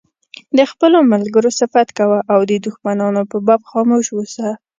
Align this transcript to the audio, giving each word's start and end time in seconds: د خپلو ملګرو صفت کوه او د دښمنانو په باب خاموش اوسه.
د 0.57 0.59
خپلو 0.71 0.97
ملګرو 1.11 1.49
صفت 1.59 1.87
کوه 1.99 2.19
او 2.33 2.39
د 2.49 2.51
دښمنانو 2.65 3.21
په 3.31 3.37
باب 3.47 3.61
خاموش 3.71 4.05
اوسه. 4.17 4.47